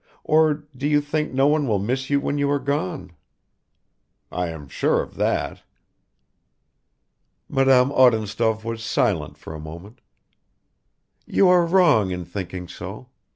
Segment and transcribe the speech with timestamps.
[0.23, 3.11] Or do you think no one will miss you when you are gone?"
[4.31, 5.61] "I am sure of that."
[7.47, 10.01] Madame Odintsov was silent for a moment.
[11.27, 13.09] "You are wrong in thinking so.